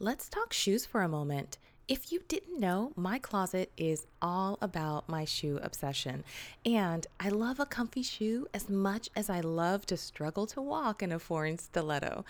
Let's 0.00 0.28
talk 0.28 0.52
shoes 0.52 0.86
for 0.86 1.02
a 1.02 1.08
moment. 1.08 1.58
If 1.88 2.12
you 2.12 2.20
didn't 2.28 2.60
know, 2.60 2.92
my 2.94 3.18
closet 3.18 3.72
is 3.76 4.06
all 4.22 4.58
about 4.62 5.08
my 5.08 5.24
shoe 5.24 5.58
obsession. 5.60 6.22
And 6.64 7.04
I 7.18 7.30
love 7.30 7.58
a 7.58 7.66
comfy 7.66 8.04
shoe 8.04 8.46
as 8.54 8.68
much 8.68 9.08
as 9.16 9.28
I 9.28 9.40
love 9.40 9.86
to 9.86 9.96
struggle 9.96 10.46
to 10.48 10.62
walk 10.62 11.02
in 11.02 11.10
a 11.10 11.18
foreign 11.18 11.58
stiletto. 11.58 12.24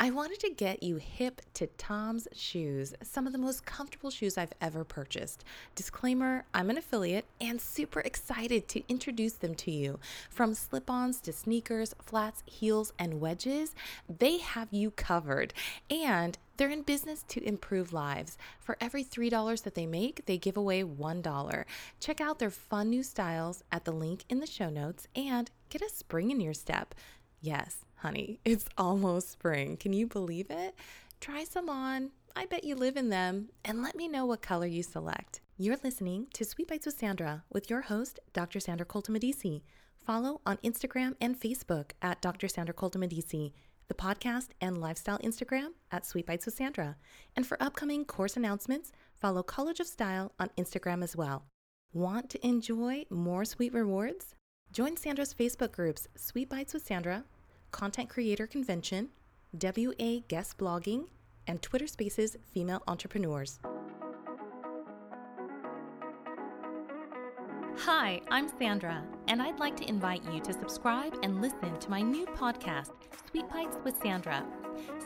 I 0.00 0.10
wanted 0.10 0.40
to 0.40 0.50
get 0.50 0.82
you 0.82 0.96
hip 0.96 1.42
to 1.54 1.68
TOMS 1.78 2.26
shoes, 2.32 2.92
some 3.04 3.28
of 3.28 3.32
the 3.32 3.38
most 3.38 3.64
comfortable 3.64 4.10
shoes 4.10 4.36
I've 4.36 4.54
ever 4.60 4.82
purchased. 4.82 5.44
Disclaimer 5.76 6.44
I'm 6.52 6.70
an 6.70 6.78
affiliate 6.78 7.26
and 7.40 7.60
super 7.60 8.00
excited 8.00 8.66
to 8.66 8.82
introduce 8.88 9.34
them 9.34 9.54
to 9.56 9.70
you. 9.70 10.00
From 10.28 10.54
slip 10.54 10.90
ons 10.90 11.20
to 11.20 11.32
sneakers, 11.32 11.94
flats, 12.02 12.42
heels, 12.46 12.92
and 12.98 13.20
wedges, 13.20 13.76
they 14.08 14.38
have 14.38 14.68
you 14.72 14.90
covered. 14.90 15.54
And 15.88 16.36
they're 16.56 16.68
in 16.68 16.82
business 16.82 17.24
to 17.28 17.42
improve 17.46 17.92
lives. 17.92 18.36
For 18.60 18.76
every 18.80 19.04
$3 19.04 19.62
that 19.62 19.74
they 19.74 19.86
make, 19.86 20.26
they 20.26 20.38
give 20.38 20.56
away 20.56 20.82
$1. 20.84 21.64
Check 22.00 22.20
out 22.20 22.38
their 22.38 22.50
fun 22.50 22.90
new 22.90 23.02
styles 23.02 23.62
at 23.72 23.84
the 23.84 23.92
link 23.92 24.24
in 24.28 24.40
the 24.40 24.46
show 24.46 24.70
notes 24.70 25.08
and 25.14 25.50
get 25.68 25.82
a 25.82 25.88
spring 25.88 26.30
in 26.30 26.40
your 26.40 26.54
step. 26.54 26.94
Yes, 27.40 27.84
honey, 27.96 28.38
it's 28.44 28.66
almost 28.78 29.30
spring. 29.30 29.76
Can 29.76 29.92
you 29.92 30.06
believe 30.06 30.50
it? 30.50 30.74
Try 31.20 31.44
some 31.44 31.68
on. 31.68 32.10
I 32.34 32.46
bet 32.46 32.64
you 32.64 32.74
live 32.74 32.96
in 32.96 33.10
them. 33.10 33.50
And 33.64 33.82
let 33.82 33.96
me 33.96 34.08
know 34.08 34.26
what 34.26 34.42
color 34.42 34.66
you 34.66 34.82
select. 34.82 35.40
You're 35.58 35.78
listening 35.84 36.26
to 36.34 36.44
Sweet 36.44 36.68
Bites 36.68 36.86
with 36.86 36.98
Sandra 36.98 37.44
with 37.52 37.70
your 37.70 37.82
host, 37.82 38.18
Dr. 38.32 38.58
Sandra 38.58 38.86
Colton 38.86 39.14
Follow 40.04 40.40
on 40.44 40.56
Instagram 40.58 41.14
and 41.20 41.38
Facebook 41.38 41.92
at 42.00 42.20
Dr. 42.20 42.48
Sandra 42.48 42.74
Colton 42.74 43.02
the 43.88 43.94
podcast 43.94 44.48
and 44.60 44.80
lifestyle 44.80 45.18
Instagram 45.18 45.68
at 45.90 46.06
Sweet 46.06 46.26
Bites 46.26 46.46
with 46.46 46.54
Sandra. 46.54 46.96
And 47.36 47.46
for 47.46 47.62
upcoming 47.62 48.04
course 48.04 48.36
announcements, 48.36 48.92
follow 49.14 49.42
College 49.42 49.80
of 49.80 49.86
Style 49.86 50.32
on 50.38 50.50
Instagram 50.58 51.02
as 51.02 51.16
well. 51.16 51.44
Want 51.92 52.30
to 52.30 52.46
enjoy 52.46 53.04
more 53.10 53.44
sweet 53.44 53.74
rewards? 53.74 54.34
Join 54.72 54.96
Sandra's 54.96 55.34
Facebook 55.34 55.72
groups 55.72 56.08
Sweet 56.16 56.48
Bites 56.48 56.72
with 56.72 56.86
Sandra, 56.86 57.24
Content 57.70 58.08
Creator 58.08 58.46
Convention, 58.46 59.10
WA 59.52 60.20
Guest 60.28 60.56
Blogging, 60.56 61.08
and 61.46 61.60
Twitter 61.60 61.86
Spaces 61.86 62.36
Female 62.52 62.82
Entrepreneurs. 62.86 63.58
Hi, 67.78 68.20
I'm 68.30 68.48
Sandra, 68.58 69.02
and 69.26 69.42
I'd 69.42 69.58
like 69.58 69.76
to 69.76 69.88
invite 69.88 70.22
you 70.32 70.40
to 70.40 70.52
subscribe 70.52 71.16
and 71.22 71.40
listen 71.40 71.76
to 71.80 71.90
my 71.90 72.00
new 72.00 72.26
podcast, 72.26 72.92
Sweet 73.28 73.48
Bites 73.48 73.76
with 73.82 73.96
Sandra. 74.00 74.44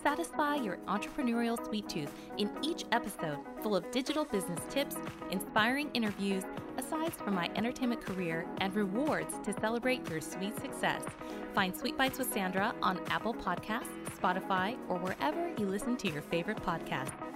Satisfy 0.02 0.56
your 0.56 0.76
entrepreneurial 0.88 1.64
sweet 1.64 1.88
tooth 1.88 2.10
in 2.36 2.50
each 2.62 2.84
episode, 2.92 3.38
full 3.62 3.76
of 3.76 3.90
digital 3.92 4.24
business 4.24 4.60
tips, 4.68 4.96
inspiring 5.30 5.90
interviews, 5.94 6.42
asides 6.76 7.16
from 7.16 7.34
my 7.34 7.50
entertainment 7.56 8.04
career, 8.04 8.44
and 8.58 8.74
rewards 8.74 9.34
to 9.44 9.58
celebrate 9.58 10.08
your 10.10 10.20
sweet 10.20 10.58
success. 10.60 11.02
Find 11.54 11.74
Sweet 11.74 11.96
Bites 11.96 12.18
with 12.18 12.32
Sandra 12.32 12.74
on 12.82 13.00
Apple 13.08 13.32
Podcasts, 13.32 13.88
Spotify, 14.20 14.76
or 14.88 14.98
wherever 14.98 15.50
you 15.56 15.66
listen 15.66 15.96
to 15.98 16.10
your 16.10 16.22
favorite 16.22 16.62
podcasts. 16.62 17.35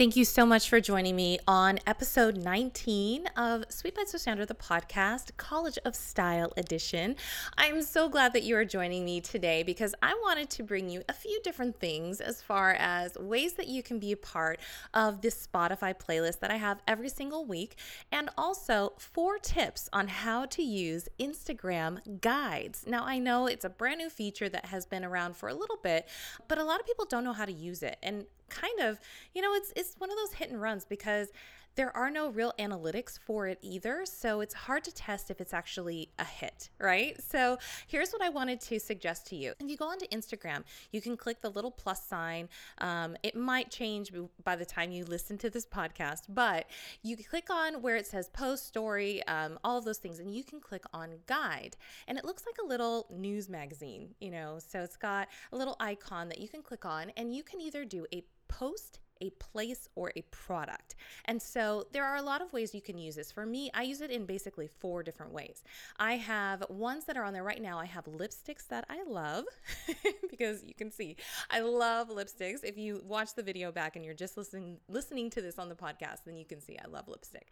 Thank 0.00 0.16
you 0.16 0.24
so 0.24 0.46
much 0.46 0.70
for 0.70 0.80
joining 0.80 1.14
me 1.14 1.38
on 1.46 1.78
episode 1.86 2.38
19 2.38 3.26
of 3.36 3.64
Sweet 3.68 3.94
Bites 3.94 4.14
with 4.14 4.22
Sandra, 4.22 4.46
the 4.46 4.54
podcast, 4.54 5.36
College 5.36 5.78
of 5.84 5.94
Style 5.94 6.54
edition. 6.56 7.16
I'm 7.58 7.82
so 7.82 8.08
glad 8.08 8.32
that 8.32 8.42
you 8.42 8.56
are 8.56 8.64
joining 8.64 9.04
me 9.04 9.20
today 9.20 9.62
because 9.62 9.94
I 10.00 10.14
wanted 10.22 10.48
to 10.52 10.62
bring 10.62 10.88
you 10.88 11.02
a 11.10 11.12
few 11.12 11.38
different 11.44 11.78
things 11.78 12.22
as 12.22 12.40
far 12.40 12.72
as 12.78 13.14
ways 13.18 13.52
that 13.58 13.68
you 13.68 13.82
can 13.82 13.98
be 13.98 14.12
a 14.12 14.16
part 14.16 14.58
of 14.94 15.20
this 15.20 15.46
Spotify 15.46 15.94
playlist 15.94 16.40
that 16.40 16.50
I 16.50 16.56
have 16.56 16.80
every 16.88 17.10
single 17.10 17.44
week, 17.44 17.76
and 18.10 18.30
also 18.38 18.94
four 18.96 19.36
tips 19.36 19.90
on 19.92 20.08
how 20.08 20.46
to 20.46 20.62
use 20.62 21.10
Instagram 21.18 22.22
guides. 22.22 22.86
Now, 22.86 23.04
I 23.04 23.18
know 23.18 23.46
it's 23.46 23.66
a 23.66 23.68
brand 23.68 23.98
new 23.98 24.08
feature 24.08 24.48
that 24.48 24.64
has 24.64 24.86
been 24.86 25.04
around 25.04 25.36
for 25.36 25.50
a 25.50 25.54
little 25.54 25.78
bit, 25.82 26.08
but 26.48 26.56
a 26.56 26.64
lot 26.64 26.80
of 26.80 26.86
people 26.86 27.04
don't 27.04 27.22
know 27.22 27.34
how 27.34 27.44
to 27.44 27.52
use 27.52 27.82
it. 27.82 27.98
And 28.02 28.24
kind 28.50 28.80
of, 28.80 29.00
you 29.34 29.42
know, 29.42 29.54
it's 29.54 29.72
it's 29.76 29.94
one 29.98 30.10
of 30.10 30.16
those 30.16 30.34
hit 30.34 30.50
and 30.50 30.60
runs 30.60 30.84
because 30.84 31.28
there 31.76 31.96
are 31.96 32.10
no 32.10 32.28
real 32.28 32.52
analytics 32.58 33.18
for 33.18 33.46
it 33.46 33.58
either. 33.62 34.04
So 34.04 34.40
it's 34.40 34.54
hard 34.54 34.84
to 34.84 34.92
test 34.92 35.30
if 35.30 35.40
it's 35.40 35.54
actually 35.54 36.10
a 36.18 36.24
hit, 36.24 36.70
right? 36.78 37.20
So 37.22 37.58
here's 37.86 38.10
what 38.10 38.22
I 38.22 38.28
wanted 38.28 38.60
to 38.62 38.80
suggest 38.80 39.26
to 39.28 39.36
you. 39.36 39.54
If 39.60 39.70
you 39.70 39.76
go 39.76 39.86
onto 39.86 40.06
Instagram, 40.08 40.64
you 40.90 41.00
can 41.00 41.16
click 41.16 41.40
the 41.40 41.50
little 41.50 41.70
plus 41.70 42.04
sign. 42.04 42.48
Um, 42.78 43.16
it 43.22 43.36
might 43.36 43.70
change 43.70 44.12
by 44.44 44.56
the 44.56 44.64
time 44.64 44.90
you 44.90 45.04
listen 45.04 45.38
to 45.38 45.50
this 45.50 45.64
podcast, 45.64 46.22
but 46.28 46.66
you 47.02 47.16
click 47.16 47.50
on 47.50 47.82
where 47.82 47.96
it 47.96 48.06
says 48.06 48.28
post, 48.30 48.66
story, 48.66 49.24
um, 49.26 49.58
all 49.62 49.78
of 49.78 49.84
those 49.84 49.98
things, 49.98 50.18
and 50.18 50.34
you 50.34 50.42
can 50.42 50.60
click 50.60 50.82
on 50.92 51.10
guide. 51.26 51.76
And 52.08 52.18
it 52.18 52.24
looks 52.24 52.44
like 52.46 52.56
a 52.62 52.66
little 52.66 53.06
news 53.10 53.48
magazine, 53.48 54.14
you 54.20 54.30
know, 54.30 54.58
so 54.58 54.80
it's 54.80 54.96
got 54.96 55.28
a 55.52 55.56
little 55.56 55.76
icon 55.78 56.28
that 56.28 56.40
you 56.40 56.48
can 56.48 56.62
click 56.62 56.84
on, 56.84 57.10
and 57.16 57.34
you 57.34 57.42
can 57.42 57.60
either 57.60 57.84
do 57.84 58.06
a 58.12 58.24
post 58.50 58.98
a 59.22 59.30
place 59.30 59.88
or 59.94 60.12
a 60.16 60.22
product. 60.30 60.96
And 61.26 61.40
so 61.40 61.84
there 61.92 62.04
are 62.04 62.16
a 62.16 62.22
lot 62.22 62.42
of 62.42 62.52
ways 62.52 62.74
you 62.74 62.80
can 62.80 62.98
use 62.98 63.16
this. 63.16 63.30
For 63.30 63.44
me, 63.44 63.70
I 63.74 63.82
use 63.82 64.00
it 64.00 64.10
in 64.10 64.24
basically 64.24 64.66
four 64.66 65.02
different 65.02 65.32
ways. 65.32 65.62
I 65.98 66.14
have 66.14 66.64
ones 66.68 67.04
that 67.04 67.16
are 67.16 67.24
on 67.24 67.32
there 67.32 67.44
right 67.44 67.60
now. 67.60 67.78
I 67.78 67.86
have 67.86 68.06
lipsticks 68.06 68.66
that 68.68 68.86
I 68.88 69.02
love 69.04 69.44
because 70.30 70.64
you 70.64 70.74
can 70.74 70.90
see 70.90 71.16
I 71.50 71.60
love 71.60 72.08
lipsticks. 72.08 72.64
If 72.64 72.78
you 72.78 73.02
watch 73.06 73.34
the 73.34 73.42
video 73.42 73.70
back 73.70 73.96
and 73.96 74.04
you're 74.04 74.14
just 74.14 74.36
listening 74.36 74.78
listening 74.88 75.30
to 75.30 75.42
this 75.42 75.58
on 75.58 75.68
the 75.68 75.74
podcast, 75.74 76.24
then 76.24 76.36
you 76.36 76.46
can 76.46 76.60
see 76.60 76.78
I 76.82 76.88
love 76.88 77.08
lipstick. 77.08 77.48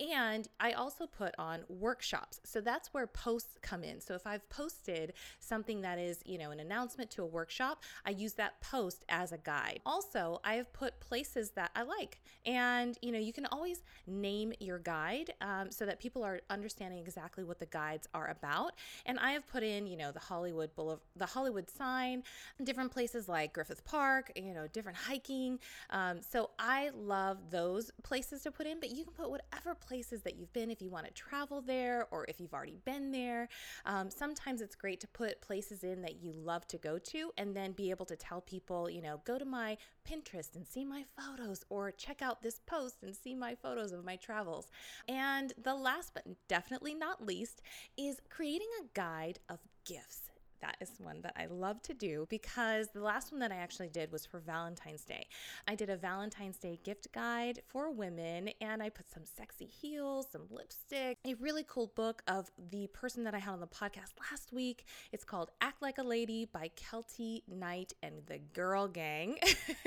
And 0.00 0.48
I 0.58 0.72
also 0.72 1.06
put 1.06 1.34
on 1.38 1.64
workshops. 1.68 2.40
So 2.44 2.60
that's 2.60 2.94
where 2.94 3.06
posts 3.06 3.58
come 3.60 3.84
in. 3.84 4.00
So 4.00 4.14
if 4.14 4.26
I've 4.26 4.48
posted 4.48 5.12
something 5.38 5.82
that 5.82 5.98
is, 5.98 6.20
you 6.24 6.38
know, 6.38 6.50
an 6.50 6.60
announcement 6.60 7.10
to 7.12 7.22
a 7.22 7.26
workshop, 7.26 7.82
I 8.06 8.10
use 8.10 8.32
that 8.34 8.60
post 8.62 9.04
as 9.08 9.32
a 9.32 9.38
guide. 9.38 9.80
Also, 9.84 10.40
I 10.42 10.54
have 10.54 10.72
put 10.72 11.00
places 11.00 11.50
that 11.50 11.70
I 11.74 11.82
like. 11.82 12.20
And, 12.46 12.96
you 13.02 13.12
know, 13.12 13.18
you 13.18 13.32
can 13.32 13.46
always 13.46 13.82
name 14.06 14.54
your 14.58 14.78
guide 14.78 15.34
um, 15.40 15.70
so 15.70 15.84
that 15.84 16.00
people 16.00 16.22
are 16.24 16.40
understanding 16.48 16.98
exactly 16.98 17.44
what 17.44 17.58
the 17.58 17.66
guides 17.66 18.08
are 18.14 18.28
about. 18.28 18.72
And 19.04 19.18
I 19.18 19.32
have 19.32 19.46
put 19.46 19.62
in, 19.62 19.86
you 19.86 19.96
know, 19.96 20.12
the 20.12 20.20
Hollywood 20.20 20.74
Boulevard, 20.74 21.00
the 21.16 21.26
Hollywood 21.26 21.68
sign, 21.68 22.22
different 22.64 22.90
places 22.90 23.28
like 23.28 23.52
Griffith 23.52 23.84
Park, 23.84 24.32
you 24.34 24.54
know, 24.54 24.66
different 24.72 24.96
hiking. 24.96 25.58
Um, 25.90 26.20
so 26.22 26.50
I 26.58 26.90
love 26.94 27.50
those 27.50 27.90
places 28.02 28.42
to 28.42 28.50
put 28.50 28.66
in, 28.66 28.80
but 28.80 28.90
you 28.90 29.04
can 29.04 29.12
put 29.12 29.30
whatever 29.30 29.74
places 29.90 30.22
that 30.22 30.36
you've 30.36 30.52
been 30.52 30.70
if 30.70 30.80
you 30.80 30.88
want 30.88 31.04
to 31.04 31.12
travel 31.12 31.60
there 31.60 32.06
or 32.12 32.24
if 32.28 32.38
you've 32.40 32.54
already 32.54 32.78
been 32.84 33.10
there. 33.10 33.48
Um, 33.84 34.08
sometimes 34.08 34.60
it's 34.60 34.76
great 34.76 35.00
to 35.00 35.08
put 35.08 35.40
places 35.40 35.82
in 35.82 36.00
that 36.02 36.22
you 36.22 36.32
love 36.32 36.64
to 36.68 36.78
go 36.78 36.96
to 36.96 37.32
and 37.36 37.56
then 37.56 37.72
be 37.72 37.90
able 37.90 38.06
to 38.06 38.14
tell 38.14 38.40
people, 38.40 38.88
you 38.88 39.02
know, 39.02 39.20
go 39.24 39.36
to 39.36 39.44
my 39.44 39.76
Pinterest 40.08 40.54
and 40.54 40.64
see 40.64 40.84
my 40.84 41.04
photos 41.18 41.64
or 41.70 41.90
check 41.90 42.22
out 42.22 42.40
this 42.40 42.60
post 42.66 43.02
and 43.02 43.16
see 43.16 43.34
my 43.34 43.56
photos 43.56 43.90
of 43.90 44.04
my 44.04 44.14
travels. 44.14 44.70
And 45.08 45.52
the 45.60 45.74
last 45.74 46.14
but 46.14 46.24
definitely 46.46 46.94
not 46.94 47.26
least 47.26 47.60
is 47.98 48.20
creating 48.30 48.68
a 48.80 48.86
guide 48.94 49.40
of 49.48 49.58
gifts 49.84 50.30
that 50.60 50.76
is 50.80 50.92
one 50.98 51.20
that 51.22 51.34
I 51.36 51.46
love 51.46 51.82
to 51.82 51.94
do 51.94 52.26
because 52.28 52.88
the 52.88 53.00
last 53.00 53.32
one 53.32 53.40
that 53.40 53.52
I 53.52 53.56
actually 53.56 53.88
did 53.88 54.12
was 54.12 54.26
for 54.26 54.40
Valentine's 54.40 55.04
Day. 55.04 55.26
I 55.66 55.74
did 55.74 55.90
a 55.90 55.96
Valentine's 55.96 56.56
Day 56.56 56.78
gift 56.84 57.12
guide 57.12 57.60
for 57.66 57.90
women 57.90 58.50
and 58.60 58.82
I 58.82 58.88
put 58.88 59.10
some 59.10 59.24
sexy 59.24 59.66
heels, 59.66 60.28
some 60.30 60.42
lipstick, 60.50 61.18
a 61.26 61.34
really 61.34 61.64
cool 61.68 61.92
book 61.94 62.22
of 62.26 62.50
the 62.70 62.86
person 62.88 63.24
that 63.24 63.34
I 63.34 63.38
had 63.38 63.52
on 63.52 63.60
the 63.60 63.66
podcast 63.66 64.12
last 64.30 64.52
week. 64.52 64.84
It's 65.12 65.24
called 65.24 65.50
Act 65.60 65.82
Like 65.82 65.98
a 65.98 66.02
Lady 66.02 66.44
by 66.44 66.70
Keltie 66.76 67.42
Knight 67.48 67.92
and 68.02 68.14
the 68.26 68.38
Girl 68.38 68.88
Gang. 68.88 69.38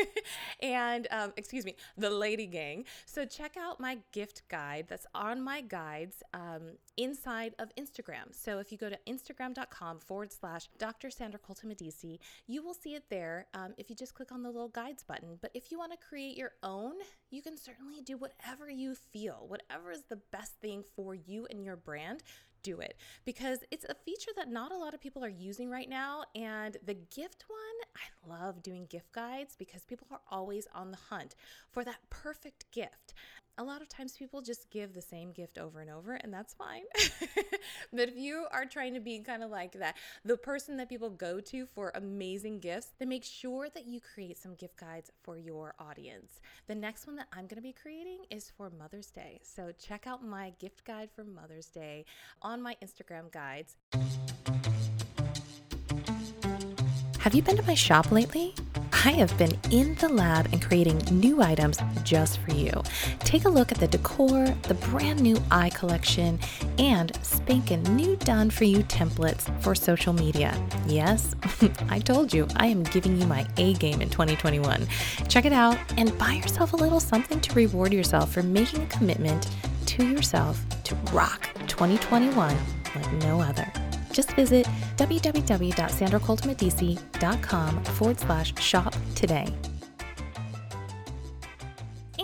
and, 0.61 1.07
um, 1.11 1.33
excuse 1.37 1.65
me, 1.65 1.75
the 1.97 2.09
Lady 2.09 2.47
Gang. 2.47 2.85
So 3.05 3.25
check 3.25 3.55
out 3.57 3.79
my 3.79 3.99
gift 4.11 4.43
guide 4.49 4.85
that's 4.87 5.07
on 5.13 5.41
my 5.41 5.61
guides 5.61 6.23
um, 6.33 6.77
inside 6.97 7.55
of 7.59 7.71
Instagram. 7.75 8.31
So 8.31 8.59
if 8.59 8.71
you 8.71 8.77
go 8.77 8.89
to 8.89 8.97
instagram.com 9.07 9.99
forward 9.99 10.31
slash 10.31 10.62
slash 10.63 10.77
Dr. 10.77 11.09
Sandra 11.09 11.39
Colton 11.39 11.69
Medici. 11.69 12.19
You 12.47 12.63
will 12.63 12.73
see 12.73 12.95
it 12.95 13.03
there 13.09 13.47
um, 13.53 13.73
if 13.77 13.89
you 13.89 13.95
just 13.95 14.13
click 14.13 14.31
on 14.31 14.43
the 14.43 14.49
little 14.49 14.69
guides 14.69 15.03
button. 15.03 15.37
But 15.41 15.51
if 15.53 15.71
you 15.71 15.77
want 15.77 15.91
to 15.91 15.97
create 15.97 16.37
your 16.37 16.51
own, 16.61 16.93
you 17.29 17.41
can 17.41 17.57
certainly 17.57 18.01
do 18.01 18.17
whatever 18.17 18.69
you 18.69 18.95
feel, 18.95 19.45
whatever 19.47 19.91
is 19.91 20.03
the 20.09 20.19
best 20.31 20.53
thing 20.61 20.83
for 20.95 21.15
you 21.15 21.47
and 21.49 21.63
your 21.63 21.75
brand 21.75 22.23
do 22.63 22.79
it 22.79 22.97
because 23.25 23.59
it's 23.71 23.85
a 23.85 23.93
feature 23.93 24.31
that 24.35 24.49
not 24.49 24.71
a 24.71 24.77
lot 24.77 24.93
of 24.93 25.01
people 25.01 25.23
are 25.23 25.29
using 25.29 25.69
right 25.69 25.89
now. 25.89 26.23
And 26.35 26.77
the 26.85 26.95
gift 26.95 27.45
one, 27.47 27.59
I 27.95 28.45
love 28.45 28.63
doing 28.63 28.85
gift 28.87 29.11
guides 29.11 29.55
because 29.57 29.83
people 29.83 30.07
are 30.11 30.21
always 30.31 30.67
on 30.73 30.91
the 30.91 30.97
hunt 31.09 31.35
for 31.71 31.83
that 31.83 31.97
perfect 32.09 32.65
gift 32.71 33.13
a 33.57 33.63
lot 33.63 33.81
of 33.81 33.89
times 33.89 34.13
people 34.17 34.41
just 34.41 34.69
give 34.71 34.93
the 34.93 35.01
same 35.01 35.31
gift 35.31 35.57
over 35.57 35.79
and 35.79 35.89
over, 35.89 36.13
and 36.15 36.33
that's 36.33 36.53
fine. 36.53 36.81
but 37.93 38.09
if 38.09 38.17
you 38.17 38.45
are 38.51 38.65
trying 38.65 38.93
to 38.95 38.99
be 38.99 39.19
kind 39.19 39.43
of 39.43 39.51
like 39.51 39.73
that, 39.73 39.95
the 40.25 40.37
person 40.37 40.77
that 40.77 40.89
people 40.89 41.09
go 41.09 41.39
to 41.39 41.65
for 41.67 41.91
amazing 41.95 42.59
gifts, 42.59 42.93
then 42.97 43.09
make 43.09 43.23
sure 43.23 43.69
that 43.69 43.85
you 43.85 43.99
create 44.01 44.37
some 44.37 44.55
gift 44.55 44.77
guides 44.77 45.11
for 45.21 45.37
your 45.37 45.75
audience. 45.79 46.39
The 46.67 46.75
next 46.75 47.05
one 47.05 47.15
that 47.17 47.27
I'm 47.31 47.45
going 47.45 47.57
to 47.57 47.61
be 47.61 47.73
creating 47.73 48.19
is 48.31 48.51
for 48.57 48.71
Mother's 48.71 49.11
Day. 49.11 49.39
So 49.43 49.71
check 49.79 50.07
out 50.07 50.25
my 50.25 50.53
gift 50.59 50.83
guide 50.83 51.09
for 51.15 51.23
Mother's 51.23 51.67
Day 51.67 52.05
on 52.41 52.52
my 52.61 52.75
Instagram 52.83 53.31
guides. 53.31 53.75
Have 57.19 57.33
you 57.33 57.41
been 57.41 57.55
to 57.55 57.63
my 57.63 57.73
shop 57.73 58.11
lately? 58.11 58.53
I 59.05 59.11
have 59.11 59.37
been 59.37 59.57
in 59.69 59.95
the 59.95 60.07
lab 60.07 60.47
and 60.53 60.61
creating 60.61 60.97
new 61.11 61.41
items 61.41 61.77
just 62.03 62.39
for 62.39 62.51
you. 62.51 62.71
Take 63.19 63.43
a 63.43 63.49
look 63.49 63.71
at 63.71 63.77
the 63.77 63.87
decor, 63.87 64.45
the 64.63 64.75
brand 64.75 65.21
new 65.21 65.41
eye 65.51 65.71
collection, 65.71 66.39
and 66.77 67.13
spanking 67.21 67.83
new 67.95 68.15
done 68.17 68.49
for 68.49 68.63
you 68.63 68.79
templates 68.83 69.49
for 69.61 69.75
social 69.75 70.13
media. 70.13 70.53
Yes, 70.87 71.35
I 71.89 71.99
told 71.99 72.33
you 72.33 72.47
I 72.55 72.67
am 72.67 72.83
giving 72.83 73.19
you 73.19 73.27
my 73.27 73.45
A 73.57 73.73
game 73.73 74.01
in 74.01 74.09
2021. 74.09 74.87
Check 75.27 75.45
it 75.45 75.53
out 75.53 75.77
and 75.97 76.17
buy 76.17 76.33
yourself 76.33 76.73
a 76.73 76.77
little 76.77 77.01
something 77.01 77.41
to 77.41 77.53
reward 77.53 77.91
yourself 77.91 78.33
for 78.33 78.43
making 78.43 78.83
a 78.83 78.87
commitment 78.87 79.49
to 79.85 80.07
yourself 80.07 80.61
to 80.83 80.95
rock 81.11 81.52
2021 81.73 82.55
like 82.95 83.11
no 83.23 83.41
other 83.41 83.71
just 84.13 84.31
visit 84.33 84.67
www.sandracoltonmedici.com 84.97 87.83
forward 87.83 88.19
slash 88.19 88.53
shop 88.61 88.95
today. 89.15 89.47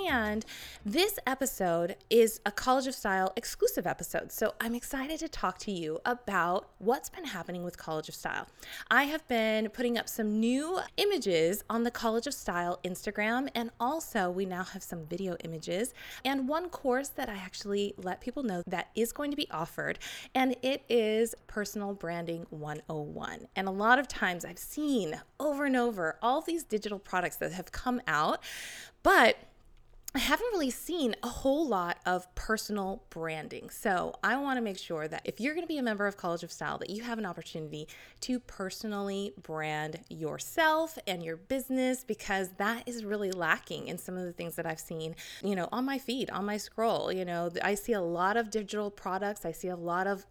And 0.10 0.44
this 0.84 1.20
episode 1.28 1.96
is 2.10 2.42
a 2.44 2.52
College 2.52 2.88
of 2.88 2.96
Style 2.96 3.32
exclusive 3.36 3.86
episode. 3.86 4.32
So 4.32 4.56
I'm 4.60 4.74
excited 4.74 5.20
to 5.20 5.30
talk 5.30 5.60
to 5.60 5.72
you 5.72 6.00
about 6.04 6.72
what's 6.80 7.12
been 7.12 7.26
happening 7.26 7.64
with 7.64 7.78
College 7.78 8.10
of 8.10 8.16
Style. 8.16 8.48
I 8.90 9.04
have 9.04 9.28
been 9.28 9.70
putting 9.70 10.00
up 10.00 10.10
some 10.10 10.40
new 10.40 10.80
images 10.98 11.64
on 11.70 11.84
the 11.84 11.92
College 11.92 12.26
of 12.26 12.34
Style 12.34 12.80
Instagram, 12.84 13.50
and 13.54 13.70
also 13.80 14.32
we 14.32 14.48
now 14.48 14.64
have 14.64 14.82
some 14.82 15.06
video 15.06 15.36
images 15.44 15.94
and 16.26 16.48
one 16.48 16.70
course 16.70 17.10
that 17.10 17.30
I 17.30 17.36
actually 17.36 17.94
let 17.98 18.20
people 18.20 18.42
know 18.42 18.64
that 18.66 18.90
is 18.96 19.12
going 19.12 19.30
to 19.30 19.38
be 19.38 19.50
offered, 19.52 20.00
and 20.34 20.56
it 20.64 20.84
is 20.90 21.36
Personal 21.46 21.94
Branding 21.94 22.48
101. 22.50 23.48
And 23.56 23.68
a 23.68 23.72
lot 23.72 24.00
of 24.00 24.08
times 24.08 24.44
I've 24.44 24.58
seen 24.58 25.22
over 25.40 25.66
and 25.66 25.78
over 25.78 26.18
all 26.24 26.42
these 26.42 26.64
digital 26.64 26.98
products 26.98 27.36
that 27.36 27.52
have 27.52 27.72
come 27.72 28.02
out, 28.08 28.42
but 29.04 29.38
I 30.16 30.20
haven't 30.20 30.48
really 30.54 30.72
seen 30.72 31.16
a 31.22 31.28
whole 31.28 31.68
lot 31.68 32.00
of 32.04 32.34
personal 32.34 33.04
branding. 33.12 33.70
So, 33.70 34.16
I 34.24 34.38
want 34.38 34.58
to 34.58 34.62
make 34.62 34.80
sure 34.80 35.08
that 35.08 35.22
if 35.24 35.40
you're 35.40 35.54
going 35.54 35.64
to 35.64 35.68
be 35.68 35.78
a 35.78 35.84
member 35.84 36.08
of 36.08 36.18
College 36.18 36.42
of 36.42 36.52
Style 36.52 36.80
that 36.80 36.90
you 36.90 37.04
have 37.04 37.20
an 37.20 37.28
opportunity 37.28 37.88
to 38.22 38.40
personally 38.40 39.34
brand 39.44 40.00
yourself 40.10 40.98
and 41.06 41.22
your 41.22 41.38
business 41.38 42.04
because 42.04 42.50
that 42.58 42.88
is 42.88 43.06
really 43.06 43.32
lacking 43.32 43.88
in 43.88 44.00
some 44.00 44.18
of 44.18 44.24
the 44.24 44.34
things 44.34 44.56
that 44.56 44.66
I've 44.66 44.80
seen, 44.80 45.16
you 45.44 45.56
know, 45.56 45.70
on 45.72 45.86
my 45.86 46.00
feed, 46.00 46.32
on 46.32 46.44
my 46.44 46.58
scroll, 46.58 47.12
you 47.12 47.24
know, 47.24 47.52
I 47.64 47.76
see 47.76 47.94
a 47.94 48.02
lot 48.02 48.36
of 48.36 48.50
digital 48.50 48.90
products, 48.90 49.46
I 49.46 49.52
see 49.52 49.68
a 49.68 49.76
lot 49.76 50.08
of 50.08 50.26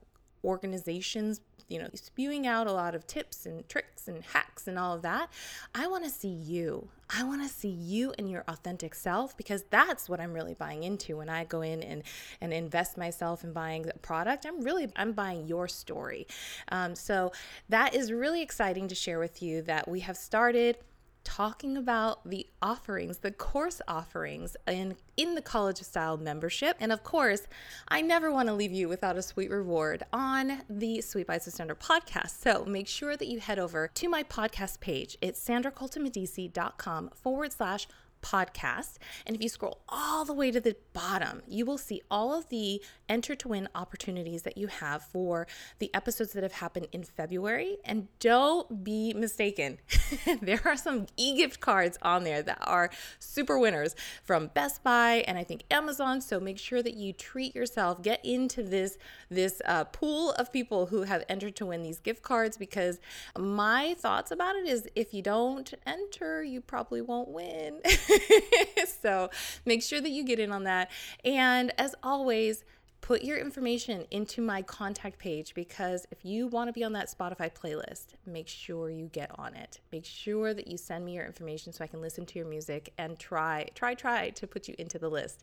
organizations 0.44 1.40
you 1.68 1.78
know, 1.78 1.88
spewing 1.94 2.46
out 2.46 2.66
a 2.66 2.72
lot 2.72 2.94
of 2.94 3.06
tips 3.06 3.46
and 3.46 3.68
tricks 3.68 4.08
and 4.08 4.24
hacks 4.24 4.66
and 4.66 4.78
all 4.78 4.94
of 4.94 5.02
that. 5.02 5.30
I 5.74 5.86
want 5.86 6.04
to 6.04 6.10
see 6.10 6.28
you. 6.28 6.88
I 7.10 7.24
want 7.24 7.42
to 7.42 7.48
see 7.48 7.68
you 7.68 8.12
and 8.18 8.28
your 8.30 8.44
authentic 8.48 8.94
self 8.94 9.36
because 9.36 9.64
that's 9.70 10.08
what 10.08 10.20
I'm 10.20 10.32
really 10.32 10.54
buying 10.54 10.82
into 10.82 11.18
when 11.18 11.28
I 11.28 11.44
go 11.44 11.62
in 11.62 11.82
and, 11.82 12.02
and 12.40 12.52
invest 12.52 12.96
myself 12.96 13.44
in 13.44 13.52
buying 13.52 13.82
the 13.82 13.94
product. 14.00 14.46
I'm 14.46 14.62
really 14.62 14.90
I'm 14.96 15.12
buying 15.12 15.46
your 15.46 15.68
story. 15.68 16.26
Um, 16.70 16.94
so 16.94 17.32
that 17.68 17.94
is 17.94 18.12
really 18.12 18.42
exciting 18.42 18.88
to 18.88 18.94
share 18.94 19.18
with 19.18 19.42
you 19.42 19.62
that 19.62 19.88
we 19.88 20.00
have 20.00 20.16
started 20.16 20.78
talking 21.24 21.76
about 21.76 22.28
the 22.28 22.46
offerings, 22.62 23.18
the 23.18 23.30
course 23.30 23.80
offerings 23.86 24.56
in, 24.66 24.96
in 25.16 25.34
the 25.34 25.42
College 25.42 25.78
Style 25.78 26.16
membership. 26.16 26.76
And 26.80 26.92
of 26.92 27.02
course, 27.04 27.46
I 27.88 28.00
never 28.00 28.32
want 28.32 28.48
to 28.48 28.54
leave 28.54 28.72
you 28.72 28.88
without 28.88 29.16
a 29.16 29.22
sweet 29.22 29.50
reward 29.50 30.02
on 30.12 30.62
the 30.68 31.00
Sweet 31.00 31.26
Bites 31.26 31.46
of 31.46 31.52
Sandra 31.52 31.76
podcast. 31.76 32.40
So 32.40 32.64
make 32.64 32.88
sure 32.88 33.16
that 33.16 33.28
you 33.28 33.40
head 33.40 33.58
over 33.58 33.88
to 33.94 34.08
my 34.08 34.22
podcast 34.22 34.80
page. 34.80 35.16
It's 35.20 35.42
sandracoltonmedici.com 35.46 37.10
forward 37.14 37.52
slash 37.52 37.86
podcast. 38.22 38.96
And 39.26 39.36
if 39.36 39.42
you 39.42 39.48
scroll 39.48 39.80
all 39.88 40.24
the 40.24 40.32
way 40.32 40.50
to 40.50 40.60
the 40.60 40.76
bottom, 40.92 41.42
you 41.46 41.64
will 41.64 41.78
see 41.78 42.02
all 42.10 42.36
of 42.36 42.48
the 42.48 42.82
enter 43.08 43.34
to 43.34 43.48
win 43.48 43.68
opportunities 43.74 44.42
that 44.42 44.58
you 44.58 44.66
have 44.66 45.02
for 45.02 45.46
the 45.78 45.94
episodes 45.94 46.32
that 46.32 46.42
have 46.42 46.52
happened 46.52 46.88
in 46.92 47.02
February. 47.04 47.78
And 47.84 48.08
don't 48.20 48.84
be 48.84 49.14
mistaken, 49.14 49.78
there 50.42 50.60
are 50.64 50.76
some 50.76 51.06
e 51.16 51.36
gift 51.36 51.60
cards 51.60 51.98
on 52.02 52.24
there 52.24 52.42
that 52.42 52.58
are 52.62 52.90
super 53.18 53.58
winners 53.58 53.94
from 54.22 54.48
Best 54.48 54.82
Buy 54.82 55.24
and 55.26 55.38
I 55.38 55.44
think 55.44 55.64
Amazon. 55.70 56.20
So 56.20 56.40
make 56.40 56.58
sure 56.58 56.82
that 56.82 56.94
you 56.94 57.12
treat 57.12 57.54
yourself, 57.54 58.02
get 58.02 58.24
into 58.24 58.62
this 58.62 58.98
this 59.30 59.60
uh, 59.64 59.84
pool 59.84 60.32
of 60.32 60.52
people 60.52 60.86
who 60.86 61.02
have 61.02 61.24
entered 61.28 61.56
to 61.56 61.66
win 61.66 61.82
these 61.82 62.00
gift 62.00 62.22
cards 62.22 62.56
because 62.56 62.98
my 63.38 63.94
thoughts 63.98 64.30
about 64.30 64.56
it 64.56 64.66
is 64.66 64.88
if 64.94 65.12
you 65.12 65.22
don't 65.22 65.72
enter, 65.86 66.42
you 66.42 66.60
probably 66.60 67.00
won't 67.00 67.28
win. 67.28 67.80
so 69.02 69.30
make 69.64 69.82
sure 69.82 70.00
that 70.00 70.10
you 70.10 70.24
get 70.24 70.38
in 70.38 70.52
on 70.52 70.64
that. 70.64 70.90
And 71.24 71.72
as 71.78 71.94
always, 72.02 72.64
put 73.00 73.22
your 73.22 73.38
information 73.38 74.04
into 74.10 74.42
my 74.42 74.60
contact 74.62 75.18
page 75.18 75.54
because 75.54 76.06
if 76.10 76.24
you 76.24 76.46
want 76.46 76.68
to 76.68 76.72
be 76.72 76.84
on 76.84 76.92
that 76.92 77.08
Spotify 77.08 77.50
playlist, 77.50 78.08
make 78.26 78.48
sure 78.48 78.90
you 78.90 79.06
get 79.06 79.30
on 79.38 79.54
it. 79.54 79.80
Make 79.92 80.04
sure 80.04 80.52
that 80.52 80.68
you 80.68 80.76
send 80.76 81.04
me 81.04 81.14
your 81.14 81.24
information 81.24 81.72
so 81.72 81.84
I 81.84 81.86
can 81.86 82.00
listen 82.00 82.26
to 82.26 82.38
your 82.38 82.46
music 82.46 82.92
and 82.98 83.18
try, 83.18 83.68
try, 83.74 83.94
try 83.94 84.30
to 84.30 84.46
put 84.46 84.68
you 84.68 84.74
into 84.78 84.98
the 84.98 85.08
list. 85.08 85.42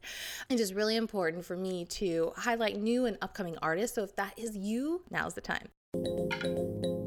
It 0.50 0.60
is 0.60 0.74
really 0.74 0.96
important 0.96 1.46
for 1.46 1.58
me 1.58 1.86
to 1.86 2.34
highlight 2.36 2.78
new 2.78 3.06
and 3.06 3.18
upcoming 3.22 3.58
artists. 3.62 3.96
So 3.96 4.04
if 4.04 4.16
that 4.16 4.38
is 4.38 4.56
you, 4.56 5.02
now's 5.10 5.34
the 5.34 5.42
time. 5.42 7.05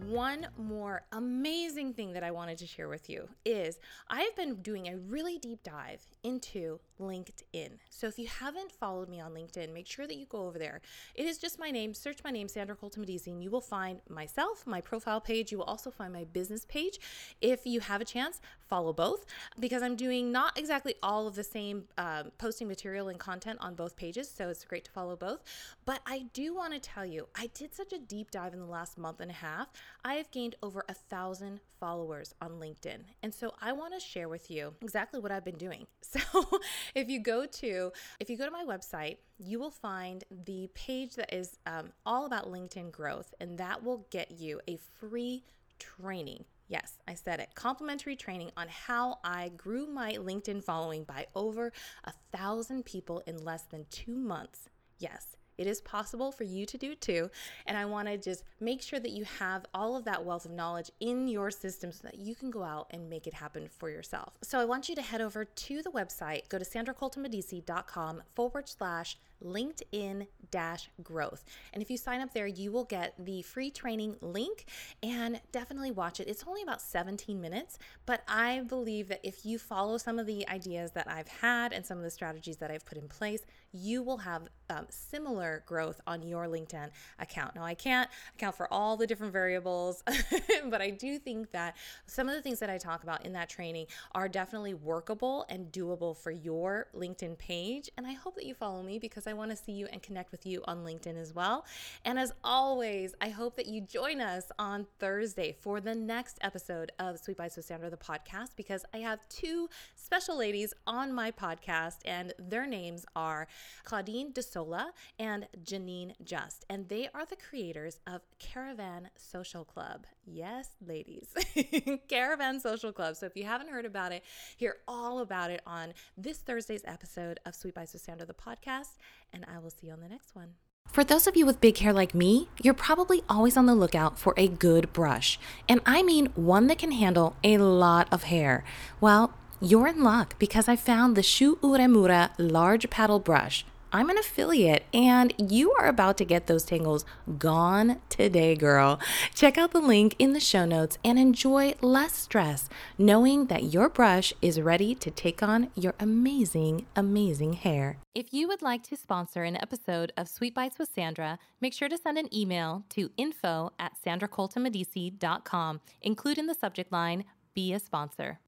One 0.05 0.47
more 0.57 1.03
amazing 1.13 1.93
thing 1.93 2.13
that 2.13 2.23
I 2.23 2.29
wanted 2.29 2.57
to 2.59 2.67
share 2.67 2.89
with 2.89 3.09
you 3.09 3.27
is 3.45 3.79
I've 4.09 4.35
been 4.35 4.55
doing 4.55 4.87
a 4.87 4.97
really 4.97 5.39
deep 5.39 5.63
dive 5.63 6.05
into 6.23 6.79
LinkedIn. 6.99 7.71
So 7.89 8.07
if 8.07 8.17
you 8.17 8.27
haven't 8.27 8.71
followed 8.71 9.09
me 9.09 9.19
on 9.19 9.33
LinkedIn, 9.33 9.73
make 9.73 9.87
sure 9.87 10.07
that 10.07 10.15
you 10.15 10.25
go 10.25 10.45
over 10.45 10.57
there. 10.57 10.81
It 11.13 11.25
is 11.25 11.37
just 11.37 11.59
my 11.59 11.71
name. 11.71 11.93
Search 11.93 12.19
my 12.23 12.31
name, 12.31 12.47
Sandra 12.47 12.75
Colton 12.75 13.01
Medici, 13.01 13.31
and 13.31 13.43
you 13.43 13.49
will 13.49 13.61
find 13.61 14.01
myself, 14.09 14.65
my 14.65 14.81
profile 14.81 15.21
page. 15.21 15.51
You 15.51 15.59
will 15.59 15.65
also 15.65 15.91
find 15.91 16.13
my 16.13 16.23
business 16.23 16.65
page. 16.65 16.99
If 17.41 17.65
you 17.65 17.79
have 17.79 18.01
a 18.01 18.05
chance, 18.05 18.39
follow 18.67 18.93
both 18.93 19.25
because 19.59 19.83
I'm 19.83 19.95
doing 19.95 20.31
not 20.31 20.57
exactly 20.57 20.95
all 21.03 21.27
of 21.27 21.35
the 21.35 21.43
same 21.43 21.85
um, 21.97 22.31
posting 22.37 22.67
material 22.67 23.09
and 23.09 23.19
content 23.19 23.59
on 23.61 23.75
both 23.75 23.95
pages. 23.95 24.29
So 24.29 24.49
it's 24.49 24.65
great 24.65 24.85
to 24.85 24.91
follow 24.91 25.15
both. 25.15 25.43
But 25.85 26.01
I 26.05 26.25
do 26.33 26.55
want 26.55 26.73
to 26.73 26.79
tell 26.79 27.05
you, 27.05 27.27
I 27.35 27.47
did 27.53 27.73
such 27.75 27.93
a 27.93 27.99
deep 27.99 28.31
dive 28.31 28.53
in 28.53 28.59
the 28.59 28.65
last 28.65 28.97
month 28.97 29.19
and 29.19 29.31
a 29.31 29.35
half. 29.35 29.67
I 30.03 30.15
have 30.15 30.31
gained 30.31 30.55
over 30.63 30.83
a 30.89 30.93
thousand 30.93 31.59
followers 31.79 32.33
on 32.41 32.51
LinkedIn. 32.51 33.01
And 33.21 33.33
so 33.33 33.53
I 33.61 33.71
want 33.73 33.93
to 33.93 33.99
share 33.99 34.29
with 34.29 34.49
you 34.49 34.73
exactly 34.81 35.19
what 35.19 35.31
I've 35.31 35.45
been 35.45 35.57
doing. 35.57 35.87
So 36.15 36.59
if 36.93 37.09
you 37.09 37.19
go 37.19 37.45
to 37.45 37.91
if 38.19 38.29
you 38.29 38.37
go 38.37 38.45
to 38.45 38.51
my 38.51 38.63
website, 38.63 39.17
you 39.37 39.59
will 39.59 39.71
find 39.71 40.23
the 40.45 40.69
page 40.75 41.15
that 41.15 41.33
is 41.33 41.57
um, 41.65 41.91
all 42.05 42.25
about 42.25 42.51
LinkedIn 42.51 42.91
growth, 42.91 43.33
and 43.39 43.57
that 43.57 43.83
will 43.83 44.05
get 44.11 44.31
you 44.31 44.61
a 44.67 44.77
free 44.77 45.43
training 45.79 46.45
Yes, 46.67 46.97
I 47.07 47.13
said 47.13 47.39
it. 47.39 47.49
Complimentary 47.53 48.15
training 48.15 48.51
on 48.57 48.67
how 48.69 49.19
I 49.23 49.49
grew 49.49 49.85
my 49.85 50.13
LinkedIn 50.13 50.63
following 50.63 51.03
by 51.03 51.27
over 51.35 51.71
a 52.05 52.13
thousand 52.31 52.85
people 52.85 53.21
in 53.27 53.43
less 53.43 53.63
than 53.63 53.85
two 53.91 54.15
months. 54.15 54.69
Yes, 54.97 55.35
it 55.57 55.67
is 55.67 55.81
possible 55.81 56.31
for 56.31 56.43
you 56.43 56.65
to 56.65 56.77
do 56.77 56.95
too. 56.95 57.29
And 57.65 57.77
I 57.77 57.85
want 57.85 58.07
to 58.07 58.17
just 58.17 58.43
make 58.59 58.81
sure 58.81 58.99
that 58.99 59.11
you 59.11 59.25
have 59.39 59.65
all 59.73 59.95
of 59.95 60.05
that 60.05 60.23
wealth 60.23 60.45
of 60.45 60.51
knowledge 60.51 60.91
in 60.99 61.27
your 61.27 61.51
system 61.51 61.91
so 61.91 62.01
that 62.03 62.17
you 62.17 62.35
can 62.35 62.51
go 62.51 62.63
out 62.63 62.87
and 62.91 63.09
make 63.09 63.27
it 63.27 63.33
happen 63.33 63.69
for 63.69 63.89
yourself. 63.89 64.37
So 64.41 64.59
I 64.59 64.65
want 64.65 64.89
you 64.89 64.95
to 64.95 65.01
head 65.01 65.21
over 65.21 65.45
to 65.45 65.81
the 65.81 65.91
website, 65.91 66.49
go 66.49 66.57
to 66.57 66.65
sandracoltonmedici.com 66.65 68.23
forward 68.33 68.67
slash 68.69 69.17
LinkedIn 69.45 70.27
dash 70.51 70.89
growth. 71.03 71.43
And 71.73 71.81
if 71.81 71.89
you 71.89 71.97
sign 71.97 72.21
up 72.21 72.33
there, 72.33 72.47
you 72.47 72.71
will 72.71 72.83
get 72.83 73.13
the 73.17 73.41
free 73.41 73.69
training 73.69 74.15
link 74.21 74.65
and 75.03 75.39
definitely 75.51 75.91
watch 75.91 76.19
it. 76.19 76.27
It's 76.27 76.43
only 76.47 76.61
about 76.61 76.81
17 76.81 77.39
minutes, 77.39 77.77
but 78.05 78.23
I 78.27 78.61
believe 78.61 79.07
that 79.09 79.21
if 79.23 79.45
you 79.45 79.59
follow 79.59 79.97
some 79.97 80.19
of 80.19 80.25
the 80.25 80.47
ideas 80.49 80.91
that 80.91 81.09
I've 81.09 81.27
had 81.27 81.73
and 81.73 81.85
some 81.85 81.97
of 81.97 82.03
the 82.03 82.09
strategies 82.09 82.57
that 82.57 82.71
I've 82.71 82.85
put 82.85 82.97
in 82.97 83.07
place, 83.07 83.41
you 83.71 84.01
will 84.01 84.17
have 84.17 84.43
um, 84.69 84.85
similar 84.89 85.63
growth 85.65 85.99
on 86.07 86.23
your 86.23 86.45
LinkedIn 86.47 86.89
account. 87.19 87.55
Now, 87.55 87.63
I 87.63 87.73
can't 87.73 88.09
account 88.35 88.55
for 88.55 88.71
all 88.73 88.97
the 88.97 89.05
different 89.05 89.33
variables, 89.33 90.03
but 90.69 90.81
I 90.81 90.89
do 90.89 91.19
think 91.19 91.51
that 91.51 91.75
some 92.05 92.29
of 92.29 92.35
the 92.35 92.41
things 92.41 92.59
that 92.59 92.69
I 92.69 92.77
talk 92.77 93.03
about 93.03 93.25
in 93.25 93.33
that 93.33 93.49
training 93.49 93.87
are 94.13 94.27
definitely 94.27 94.73
workable 94.73 95.45
and 95.49 95.71
doable 95.71 96.15
for 96.15 96.31
your 96.31 96.87
LinkedIn 96.95 97.37
page. 97.37 97.89
And 97.97 98.07
I 98.07 98.13
hope 98.13 98.35
that 98.35 98.45
you 98.45 98.53
follow 98.53 98.81
me 98.81 98.97
because 98.97 99.27
I 99.27 99.33
want 99.35 99.51
to 99.51 99.57
see 99.57 99.71
you 99.71 99.87
and 99.91 100.01
connect 100.01 100.31
with 100.31 100.45
you 100.45 100.63
on 100.65 100.83
LinkedIn 100.83 101.19
as 101.19 101.33
well. 101.33 101.65
And 102.03 102.17
as 102.17 102.33
always, 102.43 103.13
I 103.21 103.29
hope 103.29 103.55
that 103.57 103.67
you 103.67 103.81
join 103.81 104.21
us 104.21 104.45
on 104.57 104.87
Thursday 104.99 105.55
for 105.61 105.79
the 105.79 105.93
next 105.93 106.37
episode 106.41 106.91
of 106.99 107.19
Sweet 107.19 107.37
Bites 107.37 107.55
with 107.55 107.65
Sandra, 107.65 107.89
the 107.89 107.97
podcast, 107.97 108.49
because 108.55 108.85
I 108.93 108.97
have 108.97 109.27
two 109.29 109.69
special 109.95 110.37
ladies 110.37 110.73
on 110.87 111.13
my 111.13 111.31
podcast, 111.31 111.97
and 112.05 112.33
their 112.39 112.65
names 112.65 113.05
are 113.15 113.47
Claudine 113.83 114.33
DeSola 114.33 114.87
and 115.19 115.47
Janine 115.63 116.13
Just. 116.23 116.65
And 116.69 116.89
they 116.89 117.09
are 117.13 117.25
the 117.25 117.35
creators 117.35 117.99
of 118.07 118.21
Caravan 118.39 119.09
Social 119.15 119.63
Club. 119.63 120.05
Yes, 120.25 120.69
ladies, 120.85 121.27
Caravan 122.07 122.59
Social 122.59 122.91
Club. 122.91 123.15
So 123.15 123.27
if 123.27 123.35
you 123.35 123.43
haven't 123.43 123.69
heard 123.69 123.85
about 123.85 124.11
it, 124.11 124.23
hear 124.57 124.77
all 124.87 125.19
about 125.19 125.51
it 125.51 125.61
on 125.67 125.93
this 126.17 126.39
Thursday's 126.39 126.83
episode 126.85 127.39
of 127.45 127.53
Sweet 127.53 127.75
Bites 127.75 127.93
with 127.93 128.01
Sandra, 128.01 128.25
the 128.25 128.33
podcast. 128.33 128.97
And 129.31 129.45
I 129.53 129.59
will 129.59 129.69
see 129.69 129.87
you 129.87 129.93
on 129.93 130.01
the 130.01 130.09
next 130.09 130.35
one. 130.35 130.55
For 130.87 131.03
those 131.03 131.27
of 131.27 131.35
you 131.35 131.45
with 131.45 131.61
big 131.61 131.77
hair 131.77 131.93
like 131.93 132.15
me, 132.15 132.49
you're 132.61 132.73
probably 132.73 133.21
always 133.29 133.57
on 133.57 133.65
the 133.65 133.75
lookout 133.75 134.17
for 134.17 134.33
a 134.37 134.47
good 134.47 134.93
brush. 134.93 135.39
And 135.67 135.81
I 135.85 136.01
mean 136.03 136.27
one 136.35 136.67
that 136.67 136.79
can 136.79 136.91
handle 136.91 137.35
a 137.43 137.57
lot 137.57 138.07
of 138.11 138.23
hair. 138.23 138.63
Well, 139.01 139.33
you're 139.61 139.87
in 139.87 140.03
luck 140.03 140.37
because 140.39 140.67
I 140.67 140.75
found 140.75 141.15
the 141.15 141.23
Shu 141.23 141.57
Uemura 141.57 142.31
large 142.37 142.89
paddle 142.89 143.19
brush. 143.19 143.65
I'm 143.95 144.09
an 144.09 144.17
affiliate 144.17 144.83
and 144.93 145.33
you 145.37 145.71
are 145.79 145.87
about 145.87 146.17
to 146.17 146.25
get 146.25 146.47
those 146.47 146.65
tangles 146.65 147.05
gone 147.39 148.01
today, 148.09 148.53
girl. 148.53 148.99
Check 149.33 149.57
out 149.57 149.71
the 149.71 149.79
link 149.79 150.15
in 150.19 150.33
the 150.33 150.41
show 150.41 150.65
notes 150.65 150.97
and 151.05 151.17
enjoy 151.17 151.75
less 151.79 152.11
stress 152.11 152.67
knowing 152.97 153.45
that 153.45 153.71
your 153.71 153.87
brush 153.87 154.33
is 154.41 154.59
ready 154.59 154.95
to 154.95 155.09
take 155.09 155.41
on 155.41 155.69
your 155.75 155.93
amazing, 155.97 156.85
amazing 156.93 157.53
hair. 157.53 157.95
If 158.13 158.33
you 158.33 158.49
would 158.49 158.61
like 158.61 158.83
to 158.89 158.97
sponsor 158.97 159.43
an 159.43 159.55
episode 159.55 160.11
of 160.17 160.27
Sweet 160.27 160.53
Bites 160.53 160.77
with 160.77 160.89
Sandra, 160.93 161.39
make 161.61 161.71
sure 161.71 161.87
to 161.87 161.97
send 161.97 162.17
an 162.17 162.27
email 162.35 162.83
to 162.89 163.11
info 163.15 163.71
at 163.79 163.93
sandracoltonmedici.com. 164.05 165.79
Include 166.01 166.37
in 166.37 166.47
the 166.47 166.53
subject 166.53 166.91
line, 166.91 167.23
be 167.53 167.71
a 167.71 167.79
sponsor. 167.79 168.39